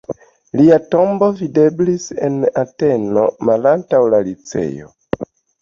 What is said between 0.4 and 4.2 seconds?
Lia tombejo videblis en Ateno, malantaŭ